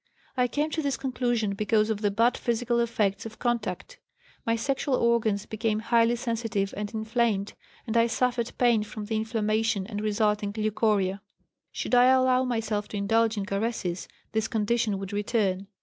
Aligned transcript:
I 0.35 0.47
came 0.47 0.71
to 0.71 0.81
this 0.81 0.97
conclusion 0.97 1.53
because 1.53 1.91
of 1.91 2.01
the 2.01 2.09
bad 2.09 2.35
physical 2.35 2.79
effects 2.79 3.27
of 3.27 3.37
contact. 3.37 3.99
My 4.47 4.55
sexual 4.55 4.95
organs 4.95 5.45
became 5.45 5.77
highly 5.77 6.15
sensitive 6.15 6.73
and 6.75 6.91
inflamed 6.91 7.53
and 7.85 7.95
I 7.95 8.07
suffered 8.07 8.51
pain 8.57 8.81
from 8.81 9.05
the 9.05 9.15
inflammation 9.15 9.85
and 9.85 10.01
resulting 10.01 10.53
leucorrhea. 10.57 11.21
Should 11.71 11.93
I 11.93 12.05
allow 12.05 12.43
myself 12.45 12.87
to 12.87 12.97
indulge 12.97 13.37
in 13.37 13.45
caresses 13.45 14.07
this 14.31 14.47
condition 14.47 14.97
would 14.97 15.13
return. 15.13 15.67